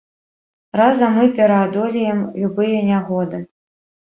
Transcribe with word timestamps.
Разам 0.81 1.11
мы 1.19 1.27
пераадолеем 1.39 2.25
любыя 2.45 2.79
нягоды! 2.91 3.45